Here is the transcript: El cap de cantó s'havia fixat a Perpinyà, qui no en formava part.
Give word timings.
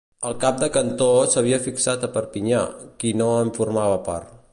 El 0.27 0.35
cap 0.43 0.55
de 0.61 0.69
cantó 0.77 1.09
s'havia 1.33 1.59
fixat 1.67 2.07
a 2.07 2.11
Perpinyà, 2.15 2.61
qui 3.03 3.13
no 3.21 3.29
en 3.43 3.53
formava 3.59 4.01
part. 4.09 4.33